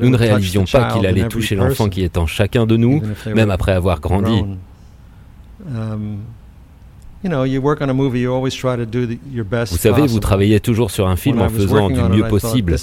Nous 0.00 0.10
ne 0.10 0.16
réalisions 0.16 0.64
pas 0.64 0.92
qu'il 0.92 1.06
allait 1.06 1.28
toucher 1.28 1.56
l'enfant 1.56 1.88
qui 1.88 2.02
est 2.02 2.18
en 2.18 2.26
chacun 2.26 2.66
de 2.66 2.76
nous, 2.76 3.02
même 3.34 3.50
après 3.50 3.72
avoir 3.72 4.00
grandi. 4.00 4.44
Vous 7.24 7.38
savez, 9.78 10.06
vous 10.06 10.18
travaillez 10.18 10.60
toujours 10.60 10.90
sur 10.90 11.06
un 11.06 11.16
film 11.16 11.40
en 11.40 11.48
faisant 11.48 11.88
du 11.88 12.02
mieux 12.02 12.28
possible. 12.28 12.76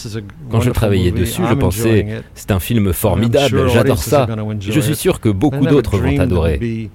Quand 0.50 0.62
je 0.62 0.72
travaillais 0.72 1.12
dessus, 1.12 1.44
je 1.48 1.54
pensais, 1.54 2.24
c'est 2.34 2.52
un 2.52 2.60
film 2.60 2.94
formidable, 2.94 3.70
j'adore 3.70 4.00
ça. 4.00 4.28
Je 4.60 4.80
suis 4.80 4.96
sûr 4.96 5.20
que 5.20 5.30
beaucoup 5.30 5.68
d'autres 5.68 6.00
vont 6.00 6.20
adorer. 6.20 6.90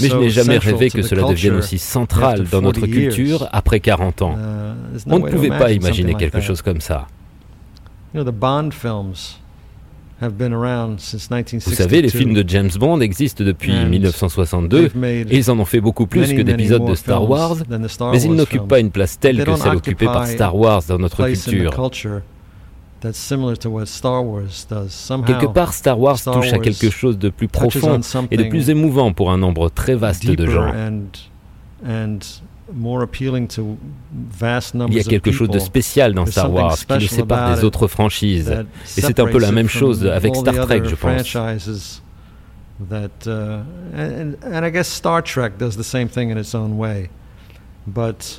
Mais 0.00 0.08
je 0.08 0.16
n'ai 0.16 0.30
jamais 0.30 0.58
rêvé 0.58 0.90
que 0.90 1.02
cela 1.02 1.22
devienne 1.22 1.56
aussi 1.56 1.78
central 1.78 2.44
dans 2.50 2.62
notre 2.62 2.86
culture 2.86 3.48
après 3.52 3.80
40 3.80 4.22
ans. 4.22 4.36
On 5.06 5.18
ne 5.18 5.28
pouvait 5.28 5.48
pas 5.48 5.72
imaginer 5.72 6.14
quelque 6.14 6.40
chose 6.40 6.62
comme 6.62 6.80
ça. 6.80 7.06
Vous 10.20 11.74
savez, 11.74 12.02
les 12.02 12.08
films 12.08 12.34
de 12.34 12.44
James 12.48 12.70
Bond 12.78 13.00
existent 13.00 13.44
depuis 13.44 13.72
1962 13.72 14.90
et 15.04 15.36
ils 15.36 15.50
en 15.50 15.58
ont 15.60 15.64
fait 15.64 15.80
beaucoup 15.80 16.06
plus 16.06 16.32
que 16.34 16.42
d'épisodes 16.42 16.84
de 16.84 16.94
Star 16.94 17.28
Wars, 17.28 17.56
mais 18.12 18.22
ils 18.22 18.32
n'occupent 18.34 18.66
pas 18.68 18.80
une 18.80 18.90
place 18.90 19.18
telle 19.20 19.44
que 19.44 19.54
celle 19.56 19.76
occupée 19.76 20.06
par 20.06 20.26
Star 20.26 20.56
Wars 20.56 20.82
dans 20.88 20.98
notre 20.98 21.24
culture. 21.26 21.70
Quelque 23.00 23.12
part, 25.52 25.72
Star 25.72 25.98
Wars 25.98 26.22
touche 26.22 26.52
à 26.52 26.58
quelque 26.58 26.90
chose 26.90 27.18
de 27.18 27.28
plus 27.28 27.48
profond 27.48 28.00
et 28.30 28.36
de 28.36 28.44
plus 28.44 28.70
émouvant 28.70 29.12
pour 29.12 29.30
un 29.30 29.38
nombre 29.38 29.70
très 29.70 29.94
vaste 29.94 30.26
de 30.26 30.46
gens. 30.46 30.72
Il 34.88 34.94
y 34.94 35.00
a 35.00 35.04
quelque 35.04 35.32
chose 35.32 35.48
de 35.48 35.58
spécial 35.58 36.12
dans 36.12 36.26
Star 36.26 36.52
Wars 36.52 36.76
qui 36.76 36.92
le 36.94 37.00
sépare 37.06 37.56
des 37.56 37.64
autres 37.64 37.86
franchises. 37.88 38.52
Et 38.96 39.00
c'est 39.00 39.20
un 39.20 39.26
peu 39.26 39.38
la 39.38 39.52
même 39.52 39.68
chose 39.68 40.06
avec 40.06 40.36
Star 40.36 40.66
Trek, 40.66 40.82
je 40.84 40.94
pense. 40.94 42.02
That, 42.90 43.26
uh, 43.26 43.64
and, 43.92 44.36
and 44.44 44.64
I 44.64 44.70
guess 44.70 44.86
Star 44.86 45.20
Trek 45.20 45.58
does 45.58 45.76
the 45.76 45.82
same 45.82 46.08
thing 46.08 46.30
in 46.30 46.38
its 46.38 46.54
own 46.54 46.78
way. 46.78 47.10
But 47.88 48.38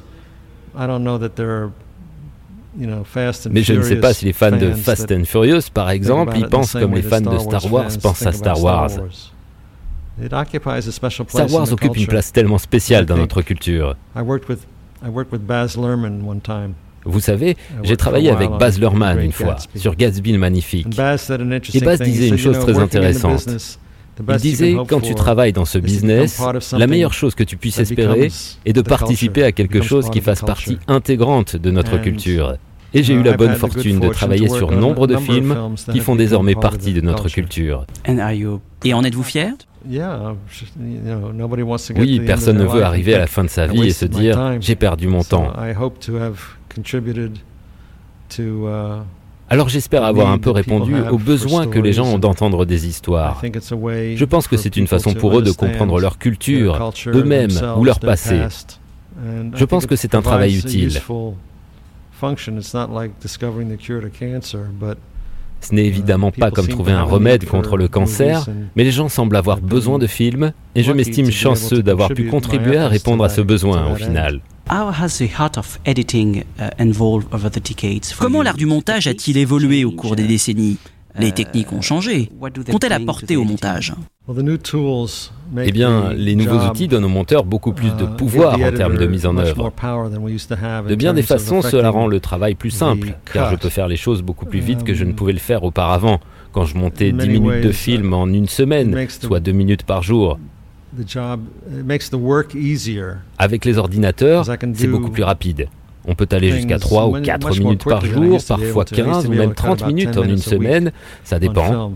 I 0.74 0.88
don't 0.88 1.04
know 1.04 1.18
that 1.18 1.36
there 1.36 1.52
are 1.52 1.74
mais 2.76 3.64
je 3.64 3.74
ne 3.74 3.82
sais 3.82 3.96
pas 3.96 4.14
si 4.14 4.26
les 4.26 4.34
fans 4.34 4.52
de 4.52 4.72
Fast 4.72 5.12
and 5.12 5.26
Furious, 5.26 5.72
par 5.74 5.90
exemple, 5.90 6.38
y 6.38 6.44
pensent 6.44 6.74
comme 6.74 6.94
les 6.94 7.02
fans 7.02 7.22
de 7.22 7.38
Star 7.38 7.72
Wars 7.72 7.90
pensent 8.02 8.26
à 8.26 8.32
Star 8.32 8.62
Wars. 8.62 8.92
Star 11.28 11.52
Wars 11.52 11.72
occupe 11.72 11.98
une 11.98 12.08
place 12.08 12.32
tellement 12.32 12.58
spéciale 12.58 13.06
dans 13.06 13.18
notre 13.18 13.42
culture. 13.42 13.96
Vous 17.06 17.22
savez, 17.22 17.56
j'ai 17.84 17.98
travaillé 17.98 18.30
avec 18.30 18.50
Baz 18.52 18.80
Luhrmann 18.80 19.20
une 19.20 19.32
fois 19.32 19.56
sur 19.76 19.96
Gatsby 19.96 20.34
le 20.34 20.38
Magnifique. 20.38 20.88
Et 21.74 21.80
Baz 21.80 22.02
disait 22.02 22.28
une 22.28 22.38
chose 22.38 22.60
très 22.60 22.78
intéressante. 22.78 23.80
Il 24.28 24.36
disait, 24.38 24.76
quand 24.88 25.00
tu 25.00 25.16
travailles 25.16 25.54
dans 25.54 25.66
ce 25.66 25.78
business, 25.78 26.42
la 26.74 26.88
meilleure 26.88 27.14
chose 27.14 27.36
que 27.36 27.44
tu 27.44 27.58
puisses 27.58 27.80
espérer 27.80 28.30
est 28.66 28.74
de 28.74 28.82
participer 28.82 29.44
à 29.44 29.52
quelque 29.52 29.82
chose 29.82 30.10
qui 30.10 30.22
fasse 30.22 30.42
partie 30.42 30.78
intégrante 30.88 31.56
de 31.56 31.72
notre 31.72 31.98
culture. 31.98 32.58
Et 32.94 33.04
j'ai 33.04 33.14
eu 33.14 33.22
la 33.22 33.38
bonne 33.38 33.56
fortune 33.56 34.00
de 34.00 34.10
travailler 34.10 34.50
sur 34.50 34.72
nombre 34.72 35.08
de 35.08 35.18
films 35.18 35.56
qui 35.92 36.00
font 36.00 36.16
désormais 36.16 36.56
partie 36.56 36.94
de 36.94 37.02
notre 37.02 37.30
culture. 37.30 37.86
Et 38.84 38.94
en 38.94 39.04
êtes-vous 39.04 39.24
fier? 39.24 39.54
Oui, 41.98 42.20
personne 42.26 42.58
ne 42.58 42.66
veut 42.66 42.84
arriver 42.84 43.16
à 43.16 43.20
la 43.20 43.28
fin 43.28 43.44
de 43.44 43.50
sa 43.50 43.68
vie 43.68 43.84
et 43.84 43.92
se 43.92 44.06
dire 44.06 44.58
j'ai 44.60 44.76
perdu 44.76 45.08
mon 45.08 45.24
temps. 45.24 45.54
Alors 49.52 49.70
j'espère 49.70 50.04
avoir 50.04 50.30
un 50.30 50.38
peu 50.38 50.52
répondu 50.52 50.94
aux 51.12 51.18
besoins 51.18 51.68
que 51.68 51.80
les 51.80 51.94
gens 51.94 52.06
ont 52.06 52.20
d'entendre 52.20 52.66
des 52.66 52.88
histoires. 52.88 53.42
Je 53.44 54.26
pense 54.26 54.48
que 54.48 54.58
c'est 54.58 54.78
une 54.78 54.88
façon 54.88 55.14
pour 55.14 55.40
eux 55.40 55.42
de 55.42 55.52
comprendre 55.52 56.00
leur 56.00 56.18
culture, 56.18 56.92
eux-mêmes 57.08 57.60
ou 57.78 57.84
leur 57.84 58.00
passé. 58.00 58.42
Je 59.56 59.66
pense 59.66 59.86
que 59.86 59.96
c'est 59.96 60.16
un 60.16 60.22
travail 60.22 60.58
utile. 60.58 61.02
Ce 65.62 65.76
n'est 65.76 65.86
évidemment 65.86 66.32
pas 66.32 66.52
comme 66.52 66.68
trouver 66.68 66.94
un 66.94 67.04
remède 67.04 67.46
contre 67.46 67.76
le 67.76 67.88
cancer, 67.88 68.46
mais 68.76 68.84
les 68.84 68.92
gens 68.92 69.10
semblent 69.10 69.36
avoir 69.36 69.60
besoin 69.60 69.98
de 70.00 70.08
films, 70.08 70.54
et 70.76 70.84
je 70.84 70.92
m'estime 70.94 71.32
chanceux 71.32 71.84
d'avoir 71.84 72.10
pu 72.10 72.28
contribuer 72.30 72.78
à 72.78 72.88
répondre 72.88 73.24
à 73.24 73.30
ce 73.30 73.42
besoin 73.42 73.92
au 73.92 73.96
final. 73.96 74.42
Comment 78.20 78.42
l'art 78.44 78.58
du 78.58 78.66
montage 78.68 79.08
a-t-il 79.08 79.38
évolué 79.38 79.84
au 79.84 79.92
cours 79.92 80.16
des 80.16 80.28
décennies? 80.28 80.78
Les 81.18 81.32
techniques 81.32 81.74
ont 81.74 81.82
changé. 81.82 82.30
Qu'ont-elles 82.70 82.94
apporté 82.94 83.36
au 83.36 83.44
montage? 83.44 83.96
Eh 85.58 85.72
bien, 85.72 86.14
les 86.14 86.36
nouveaux 86.36 86.60
outils 86.60 86.88
donnent 86.88 87.06
aux 87.06 87.10
monteurs 87.10 87.46
beaucoup 87.46 87.74
plus 87.74 87.90
de 87.96 88.06
pouvoir 88.06 88.62
en 88.62 88.72
termes 88.72 88.98
de 88.98 89.08
mise 89.08 89.26
en 89.26 89.36
œuvre. 89.38 89.74
De 90.88 90.96
bien 90.96 91.16
des 91.16 91.24
façons, 91.24 91.64
cela 91.64 91.90
rend 91.90 92.06
le 92.06 92.20
travail 92.20 92.54
plus 92.54 92.70
simple, 92.70 93.16
car 93.34 93.50
je 93.50 93.56
peux 93.56 93.70
faire 93.70 93.88
les 93.88 93.98
choses 93.98 94.22
beaucoup 94.22 94.46
plus 94.46 94.60
vite 94.60 94.84
que 94.84 94.94
je 94.94 95.04
ne 95.04 95.14
pouvais 95.14 95.34
le 95.34 95.40
faire 95.40 95.64
auparavant, 95.64 96.20
quand 96.52 96.66
je 96.66 96.78
montais 96.78 97.12
10 97.12 97.28
minutes 97.28 97.64
de 97.64 97.72
film 97.72 98.14
en 98.14 98.28
une 98.28 98.48
semaine, 98.48 99.08
soit 99.10 99.40
2 99.40 99.52
minutes 99.52 99.84
par 99.84 100.04
jour. 100.04 100.38
Avec 103.38 103.64
les 103.66 103.78
ordinateurs, 103.78 104.46
c'est 104.46 104.88
beaucoup 104.88 105.12
plus 105.12 105.24
rapide. 105.24 105.68
On 106.06 106.16
peut 106.16 106.28
aller 106.32 106.52
jusqu'à 106.52 106.80
3 106.80 107.08
ou 107.08 107.12
4 107.22 107.50
minutes 107.60 107.84
par 107.84 108.02
jour, 108.06 108.40
parfois 108.48 108.86
15 108.86 109.28
ou 109.28 109.30
même 109.34 109.54
30 109.54 109.86
minutes 109.88 110.18
en 110.18 110.24
une 110.24 110.38
semaine, 110.38 110.92
ça 111.24 111.38
dépend. 111.40 111.94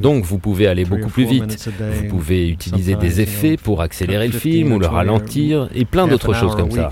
Donc 0.00 0.24
vous 0.24 0.38
pouvez 0.38 0.66
aller 0.66 0.84
beaucoup 0.84 1.10
plus 1.10 1.24
vite. 1.24 1.70
Vous 2.02 2.08
pouvez 2.08 2.48
utiliser 2.48 2.94
des 2.94 3.20
effets 3.20 3.56
pour 3.56 3.80
accélérer 3.82 4.26
le 4.28 4.32
film 4.38 4.72
ou 4.72 4.78
le 4.78 4.86
ralentir 4.86 5.68
et 5.74 5.84
plein 5.84 6.06
d'autres 6.06 6.32
choses 6.34 6.54
comme 6.54 6.70
ça. 6.70 6.90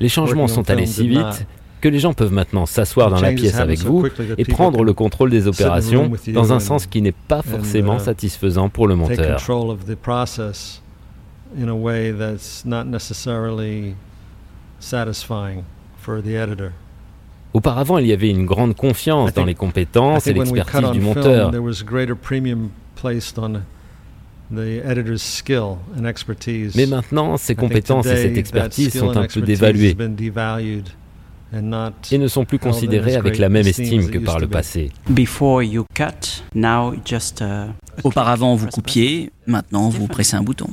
Les 0.00 0.08
changements 0.08 0.48
sont 0.48 0.70
allés 0.70 0.86
si 0.86 1.08
vite 1.08 1.46
que 1.80 1.88
les 1.88 2.00
gens 2.00 2.12
peuvent 2.12 2.32
maintenant 2.32 2.66
s'asseoir 2.66 3.10
dans 3.10 3.20
la 3.20 3.32
pièce 3.32 3.56
avec 3.56 3.80
vous 3.80 4.06
et 4.36 4.44
prendre 4.44 4.84
le 4.84 4.92
contrôle 4.92 5.30
des 5.30 5.46
opérations 5.46 6.10
dans 6.28 6.52
un 6.52 6.60
sens 6.60 6.86
qui 6.86 7.02
n'est 7.02 7.12
pas 7.12 7.42
forcément 7.42 7.98
satisfaisant 7.98 8.68
pour 8.68 8.88
le 8.88 8.96
monteur. 8.96 9.40
Auparavant, 17.54 17.98
il 17.98 18.06
y 18.06 18.12
avait 18.12 18.28
une 18.30 18.44
grande 18.44 18.76
confiance 18.76 19.32
dans 19.32 19.44
les 19.44 19.54
compétences 19.54 20.26
et 20.26 20.32
l'expertise 20.34 20.90
du 20.92 21.00
monteur. 21.00 21.50
Mais 26.76 26.86
maintenant, 26.86 27.36
ces 27.36 27.54
compétences 27.54 28.06
et 28.06 28.16
cette 28.16 28.36
expertise 28.38 28.98
sont 28.98 29.16
un 29.16 29.26
peu 29.26 29.40
dévaluées 29.40 29.96
et 31.52 32.18
ne 32.18 32.28
sont 32.28 32.44
plus 32.44 32.58
considérées 32.58 33.16
avec 33.16 33.38
la 33.38 33.48
même 33.48 33.66
estime 33.66 34.10
que 34.10 34.18
par 34.18 34.38
le 34.38 34.46
passé. 34.46 34.90
Auparavant, 38.04 38.54
vous 38.54 38.68
coupiez, 38.68 39.30
maintenant, 39.46 39.88
vous 39.88 40.06
pressez 40.06 40.36
un 40.36 40.42
bouton. 40.42 40.68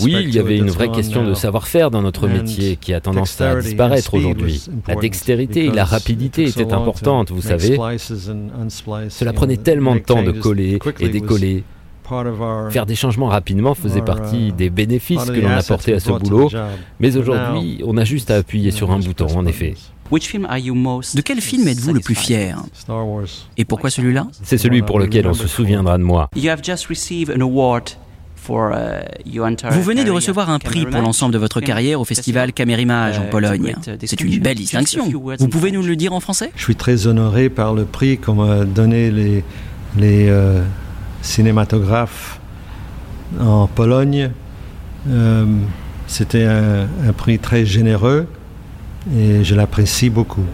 Oui, 0.00 0.16
il 0.20 0.34
y 0.34 0.38
avait 0.38 0.56
une 0.56 0.70
vraie 0.70 0.90
question 0.90 1.24
de 1.24 1.34
savoir-faire 1.34 1.90
dans 1.90 2.00
notre 2.00 2.28
métier 2.28 2.76
qui 2.76 2.94
a 2.94 3.00
tendance 3.00 3.40
à 3.40 3.60
disparaître 3.60 4.14
aujourd'hui. 4.14 4.64
La 4.88 4.94
dextérité 4.94 5.66
et 5.66 5.70
la 5.70 5.84
rapidité 5.84 6.44
étaient 6.44 6.72
importantes, 6.72 7.30
vous 7.30 7.42
savez. 7.42 7.76
Cela 9.08 9.32
prenait 9.32 9.58
tellement 9.58 9.94
de 9.94 10.00
temps 10.00 10.22
de 10.22 10.32
coller 10.32 10.78
et 11.00 11.08
décoller. 11.08 11.64
Faire 12.70 12.86
des 12.86 12.94
changements 12.94 13.28
rapidement 13.28 13.74
faisait 13.74 14.02
partie 14.02 14.48
uh, 14.48 14.52
des 14.52 14.70
bénéfices 14.70 15.24
que 15.24 15.40
l'on 15.40 15.50
apportait 15.50 15.94
à 15.94 16.00
ce 16.00 16.10
boulot, 16.10 16.50
mais 17.00 17.16
aujourd'hui, 17.16 17.80
on 17.86 17.96
a 17.96 18.04
juste 18.04 18.30
à 18.30 18.36
appuyer 18.36 18.70
sur 18.70 18.90
un 18.90 18.98
bouton, 18.98 19.28
en 19.36 19.46
effet. 19.46 19.74
De 20.10 21.20
quel 21.22 21.40
film 21.40 21.68
êtes-vous 21.68 21.94
le 21.94 22.00
plus 22.00 22.14
fier? 22.14 22.58
Et 23.56 23.64
pourquoi 23.64 23.88
celui-là? 23.88 24.26
C'est 24.42 24.58
celui 24.58 24.82
pour 24.82 24.98
lequel 24.98 25.26
on 25.26 25.32
se 25.34 25.46
souviendra 25.46 25.96
de 25.96 26.02
moi. 26.02 26.28
Uh, 26.36 26.48
Vous 29.70 29.82
venez 29.82 30.04
de 30.04 30.10
recevoir 30.10 30.50
un 30.50 30.58
prix 30.58 30.84
pour 30.84 31.00
l'ensemble 31.00 31.32
de 31.32 31.38
votre 31.38 31.60
carrière 31.60 32.00
au 32.00 32.04
festival 32.04 32.52
Camérimage 32.52 33.18
en 33.18 33.26
Pologne. 33.26 33.74
C'est 34.04 34.20
une 34.20 34.38
belle 34.40 34.56
distinction. 34.56 35.08
Vous 35.08 35.48
pouvez 35.48 35.70
nous 35.70 35.82
le 35.82 35.96
dire 35.96 36.12
en 36.12 36.20
français? 36.20 36.50
Je 36.56 36.62
suis 36.62 36.76
très 36.76 37.06
honoré 37.06 37.48
par 37.48 37.72
le 37.72 37.84
prix 37.84 38.18
qu'ont 38.18 38.64
donné 38.64 39.10
les, 39.10 39.44
les 39.96 40.28
euh, 40.28 40.62
cinématographes 41.22 42.40
en 43.40 43.66
Pologne. 43.66 44.30
Euh, 45.08 45.46
c'était 46.06 46.44
un 46.44 47.12
prix 47.16 47.38
très 47.38 47.64
généreux 47.64 48.26
et 49.16 49.42
je 49.42 49.54
l'apprécie 49.54 50.10
beaucoup. 50.10 50.44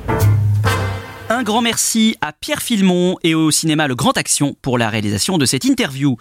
Un 1.30 1.42
grand 1.42 1.60
merci 1.60 2.16
à 2.22 2.32
Pierre 2.32 2.62
Filmon 2.62 3.16
et 3.22 3.34
au 3.34 3.50
cinéma 3.50 3.86
Le 3.86 3.94
Grand 3.94 4.16
Action 4.16 4.56
pour 4.62 4.78
la 4.78 4.88
réalisation 4.88 5.36
de 5.36 5.44
cette 5.44 5.66
interview. 5.66 6.16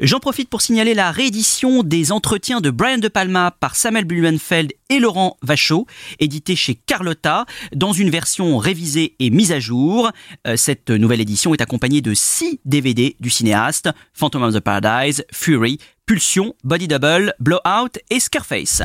J'en 0.00 0.20
profite 0.20 0.50
pour 0.50 0.60
signaler 0.60 0.92
la 0.92 1.10
réédition 1.10 1.82
des 1.82 2.12
entretiens 2.12 2.60
de 2.60 2.68
Brian 2.68 2.98
De 2.98 3.08
Palma 3.08 3.52
par 3.58 3.74
Samuel 3.74 4.04
Blumenfeld 4.04 4.72
et 4.90 4.98
Laurent 4.98 5.38
Vachaud, 5.40 5.86
édité 6.18 6.56
chez 6.56 6.74
Carlotta, 6.74 7.46
dans 7.74 7.94
une 7.94 8.10
version 8.10 8.58
révisée 8.58 9.16
et 9.18 9.30
mise 9.30 9.52
à 9.52 9.60
jour. 9.60 10.10
Euh, 10.46 10.58
cette 10.58 10.90
nouvelle 10.90 11.22
édition 11.22 11.54
est 11.54 11.62
accompagnée 11.62 12.02
de 12.02 12.12
6 12.12 12.60
DVD 12.66 13.16
du 13.18 13.30
cinéaste, 13.30 13.88
Phantom 14.12 14.42
of 14.42 14.54
the 14.54 14.60
Paradise, 14.60 15.24
Fury, 15.32 15.78
Pulsion, 16.04 16.54
Body 16.64 16.86
Double, 16.86 17.32
Blowout 17.40 17.98
et 18.10 18.20
Scarface. 18.20 18.82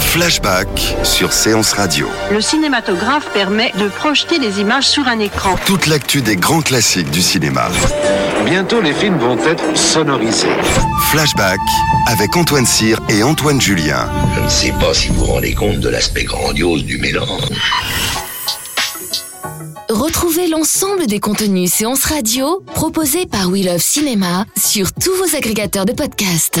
Flashback 0.00 0.68
sur 1.02 1.32
Séance 1.32 1.72
Radio. 1.72 2.08
Le 2.30 2.40
cinématographe 2.40 3.30
permet 3.32 3.72
de 3.78 3.88
projeter 3.88 4.38
les 4.38 4.60
images 4.60 4.88
sur 4.88 5.06
un 5.08 5.18
écran. 5.18 5.56
Toute 5.66 5.86
l'actu 5.86 6.22
des 6.22 6.36
grands 6.36 6.62
classiques 6.62 7.10
du 7.10 7.22
cinéma. 7.22 7.68
Bientôt, 8.44 8.80
les 8.80 8.92
films 8.92 9.18
vont 9.18 9.38
être 9.44 9.76
sonorisés. 9.76 10.48
Flashback 11.10 11.60
avec 12.06 12.36
Antoine 12.36 12.66
Cyr 12.66 12.98
et 13.08 13.22
Antoine 13.22 13.60
Julien. 13.60 14.08
Je 14.36 14.40
ne 14.42 14.48
sais 14.48 14.72
pas 14.80 14.92
si 14.94 15.08
vous 15.08 15.24
vous 15.24 15.32
rendez 15.32 15.54
compte 15.54 15.80
de 15.80 15.88
l'aspect 15.88 16.24
grandiose 16.24 16.84
du 16.84 16.98
mélange. 16.98 17.50
Retrouvez 19.88 20.48
l'ensemble 20.48 21.06
des 21.06 21.20
contenus 21.20 21.72
séances 21.72 22.04
radio 22.04 22.62
proposés 22.74 23.26
par 23.26 23.48
We 23.48 23.64
Love 23.64 23.82
Cinéma 23.82 24.44
sur 24.56 24.92
tous 24.92 25.14
vos 25.14 25.36
agrégateurs 25.36 25.84
de 25.84 25.92
podcasts. 25.92 26.60